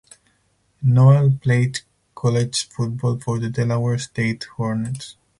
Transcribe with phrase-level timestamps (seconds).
[0.81, 1.81] Noel played
[2.15, 5.15] college football for the Delaware State Hornets.